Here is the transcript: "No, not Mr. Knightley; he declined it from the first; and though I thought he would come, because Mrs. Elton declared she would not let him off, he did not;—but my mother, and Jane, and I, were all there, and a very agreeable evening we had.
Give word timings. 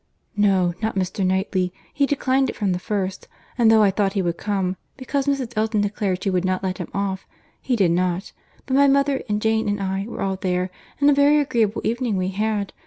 "No, 0.35 0.73
not 0.81 0.95
Mr. 0.95 1.23
Knightley; 1.23 1.71
he 1.93 2.07
declined 2.07 2.49
it 2.49 2.55
from 2.55 2.71
the 2.71 2.79
first; 2.79 3.27
and 3.55 3.69
though 3.69 3.83
I 3.83 3.91
thought 3.91 4.13
he 4.13 4.23
would 4.23 4.35
come, 4.35 4.77
because 4.97 5.27
Mrs. 5.27 5.53
Elton 5.55 5.81
declared 5.81 6.23
she 6.23 6.31
would 6.31 6.43
not 6.43 6.63
let 6.63 6.79
him 6.79 6.89
off, 6.91 7.27
he 7.61 7.75
did 7.75 7.91
not;—but 7.91 8.73
my 8.75 8.87
mother, 8.87 9.21
and 9.29 9.39
Jane, 9.39 9.69
and 9.69 9.79
I, 9.79 10.05
were 10.07 10.23
all 10.23 10.37
there, 10.37 10.71
and 10.99 11.07
a 11.07 11.13
very 11.13 11.39
agreeable 11.39 11.83
evening 11.85 12.17
we 12.17 12.29
had. 12.29 12.73